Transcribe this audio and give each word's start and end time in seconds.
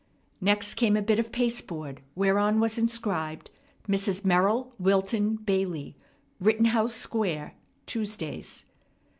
Next 0.41 0.73
came 0.73 0.97
a 0.97 1.01
bit 1.03 1.19
of 1.19 1.31
pasteboard 1.31 2.01
whereon 2.15 2.59
was 2.59 2.79
inscribed, 2.79 3.51
"Mrs. 3.87 4.25
Merrill 4.25 4.73
Wilton 4.79 5.35
Bailey, 5.35 5.95
Rittenhouse 6.39 6.95
Square, 6.95 7.53
Tuesdays." 7.85 8.65